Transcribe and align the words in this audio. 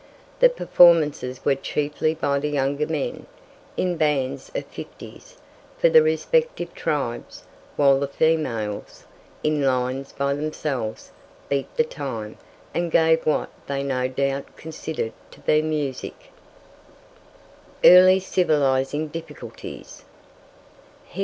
The 0.39 0.49
performances 0.49 1.45
were 1.45 1.53
chiefly 1.53 2.15
by 2.15 2.39
the 2.39 2.49
younger 2.49 2.87
men, 2.87 3.27
in 3.77 3.97
bands 3.97 4.51
of 4.55 4.65
fifties, 4.65 5.37
for 5.77 5.89
the 5.89 6.01
respective 6.01 6.73
tribes, 6.73 7.43
while 7.75 7.99
the 7.99 8.07
females, 8.07 9.05
in 9.43 9.61
lines 9.61 10.11
by 10.11 10.33
themselves, 10.33 11.11
beat 11.49 11.67
the 11.77 11.83
time, 11.83 12.39
and 12.73 12.91
gave 12.91 13.27
what 13.27 13.49
they 13.67 13.83
no 13.83 14.07
doubt 14.07 14.57
considered 14.57 15.13
to 15.29 15.39
be 15.41 15.61
music. 15.61 16.31
EARLY 17.83 18.19
CIVILIZING 18.21 19.09
DIFFICULTIES. 19.09 20.03